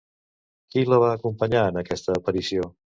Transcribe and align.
Qui 0.71 0.85
la 0.93 0.99
va 1.03 1.11
acompanyar 1.19 1.63
en 1.71 1.81
aquesta 1.85 2.21
aparició? 2.23 2.71